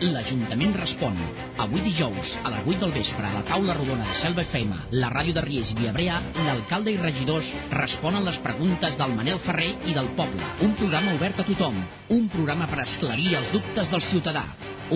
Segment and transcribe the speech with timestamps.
[0.00, 1.16] L'Ajuntament respon.
[1.60, 5.10] Avui dijous, a les 8 del vespre, a la taula rodona de Selva FM, la
[5.12, 9.96] ràdio de Ries i Viabrea, l'alcalde i regidors responen les preguntes del Manel Ferrer i
[9.96, 10.48] del poble.
[10.64, 11.76] Un programa obert a tothom.
[12.16, 14.46] Un programa per esclarir els dubtes del ciutadà.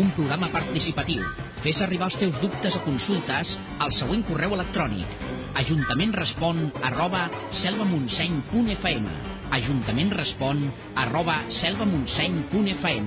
[0.01, 1.21] Un programa participatiu.
[1.61, 7.29] Fes arribar els teus dubtes o consultes al següent correu electrònic ajuntament respon arroba
[7.63, 10.59] selvamontseny.fm Ajuntament respon
[10.99, 13.07] arroba selvamontseny.fm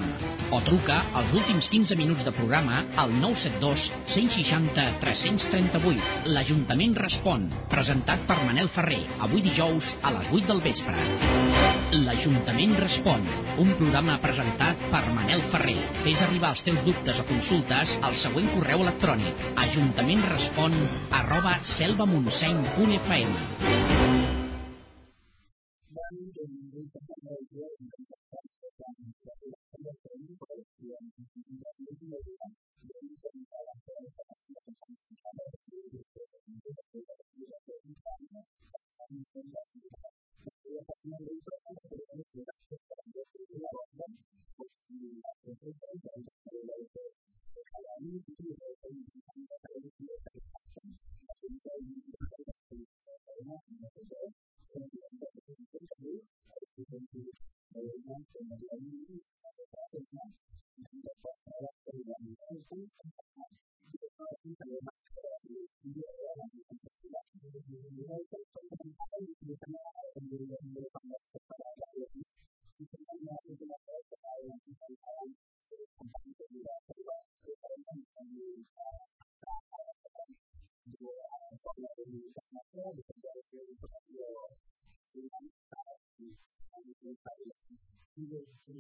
[0.56, 6.32] o truca als últims 15 minuts de programa al 972 160 338.
[6.32, 10.96] L'Ajuntament respon, presentat per Manel Ferrer, avui dijous a les 8 del vespre.
[12.08, 13.28] L'Ajuntament respon,
[13.60, 15.84] un programa presentat per Manel Ferrer.
[16.08, 19.36] Fes arribar els teus dubtes o consultes al següent correu electrònic
[19.68, 20.72] ajuntament respon
[21.12, 23.97] arroba selvamontseny.fm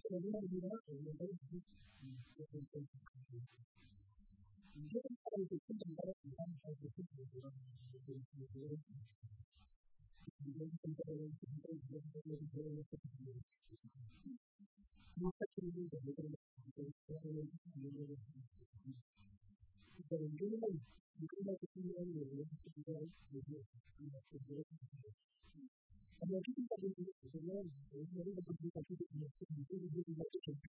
[24.60, 25.77] you.
[26.18, 30.66] And I think that is the way that is the capacity to understand the different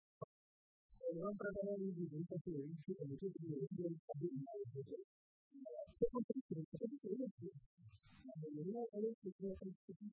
[1.05, 5.05] And one program is the data to ensure that it is the real public knowledge.
[6.01, 7.53] So, for instance, the data is the
[8.25, 9.53] and the real knowledge is the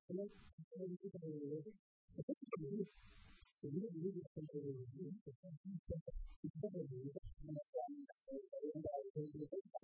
[0.05, 1.73] collect and the data is the data.
[3.57, 8.85] So, we need to understand the data to understand the data and the data
[9.17, 9.83] is the data and the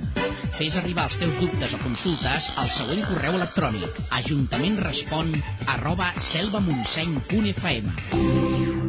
[0.60, 5.34] Fes arribar els teus dubtes o consultes al següent correu electrònic ajuntamentrespon
[5.78, 8.89] arroba selvamontseny.fm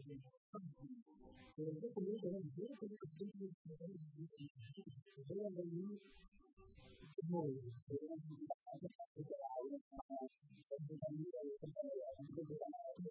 [0.00, 2.72] Pero yo como la luz
[7.16, 11.76] como que era de la aula para que la vida de la
[12.32, 13.10] de la aula.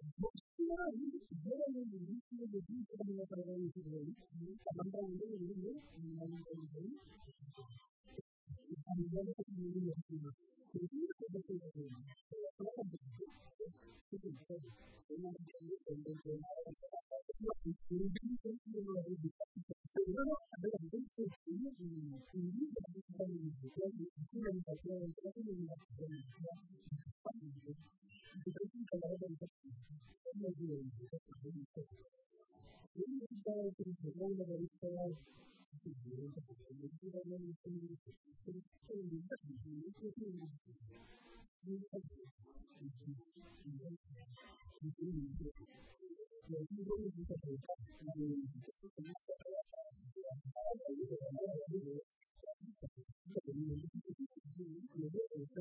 [5.39, 5.49] Yo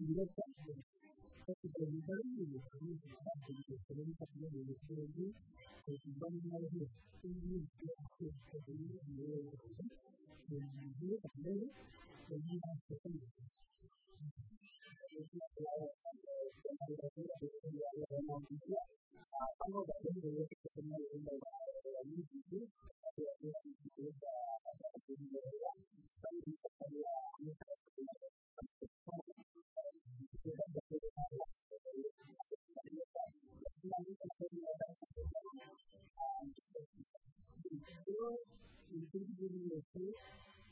[0.00, 0.49] Gracias.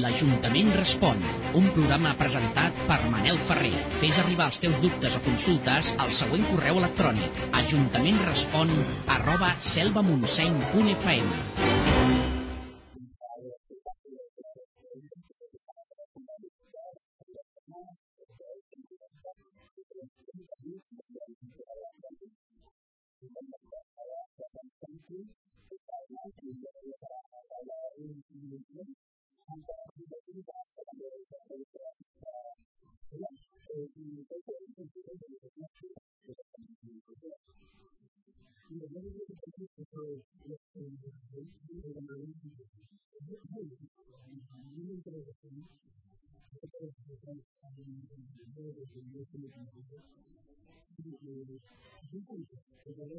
[0.00, 1.18] L'Ajuntament respon,
[1.58, 3.74] un programa presentat per Manel Ferrer.
[4.00, 7.42] Fes arribar els teus dubtes o consultes al següent correu electrònic.
[7.64, 8.72] Ajuntamentrespon
[9.18, 9.56] arroba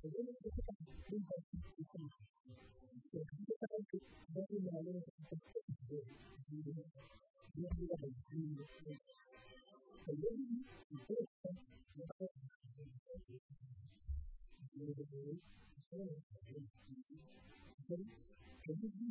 [0.00, 2.00] Jadi kita bisa kita
[3.12, 3.98] jadi kita itu
[4.32, 5.36] dari mana kita
[5.92, 6.00] jadi
[6.48, 6.80] jadi jadi
[7.60, 8.40] jadi jadi
[10.88, 11.20] itu jadi
[17.84, 18.04] jadi
[18.70, 19.10] Gracias.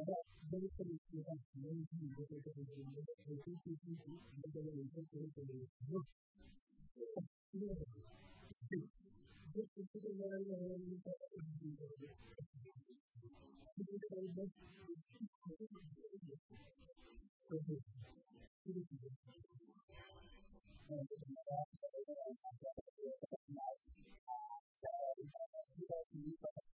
[0.00, 2.52] द्वारा बिल्कुल इसके साथ नहीं भी होते थे
[3.30, 6.02] ऐसी स्थिति में अगर ये इनपुट सही चले जो
[9.50, 11.90] जिस स्थिति के बारे में हम लोग बात कर रहे हैं
[13.76, 14.50] तो ये कई बस
[17.50, 17.68] Thank
[26.14, 26.79] you.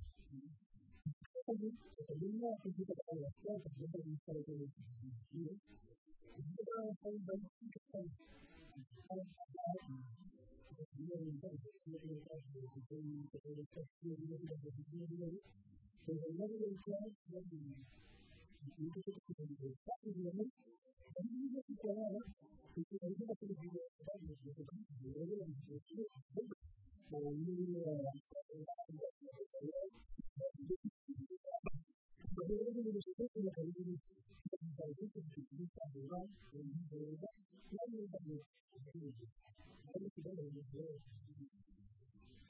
[3.51, 4.67] think of what we say to you.
[5.33, 8.05] You know, everybody thinks of
[16.07, 17.43] There's a million jobs that
[18.79, 19.20] you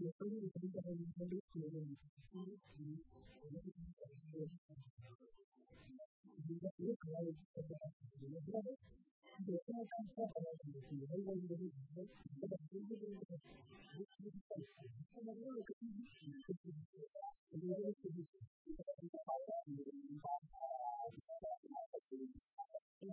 [0.00, 1.84] 学生们等等一些学问
[2.32, 2.40] 书
[2.72, 3.04] 籍，
[3.36, 4.56] 我们自己本身也是，
[6.48, 7.76] 你的学可能也是这样，
[8.16, 8.72] 你的那个，
[9.44, 11.52] 有时候当下来你你的那个你的
[12.40, 14.56] 这个知识的那个学习的，
[15.12, 17.04] 那么那个东西是不是？
[17.52, 18.40] 我觉得是不是？
[19.28, 20.56] 好像你你把它
[23.00, 23.12] 呃，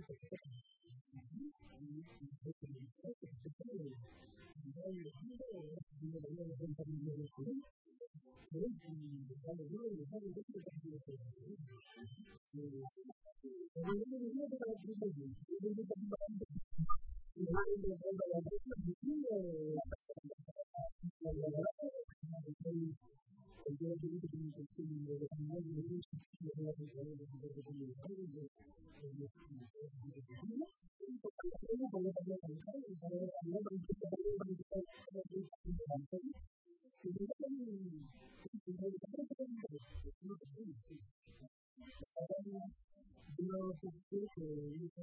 [0.00, 0.16] なる
[10.10, 10.49] ほど。
[43.36, 44.44] Dios explique,
[44.78, 45.02] dice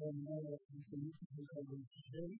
[0.00, 2.38] and more information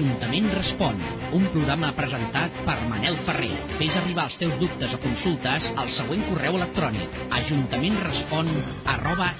[0.00, 0.96] L'Ajuntament respon,
[1.36, 3.50] un programa presentat per Manel Ferrer.
[3.76, 8.48] Fes arribar els teus dubtes o consultes al següent correu electrònic ajuntamentrespon
[8.96, 9.34] arroba